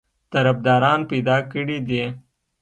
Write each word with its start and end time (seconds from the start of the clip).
طرفداران 0.31 0.99
پیدا 1.11 1.37
کړي 1.51 1.77
دي. 1.87 2.03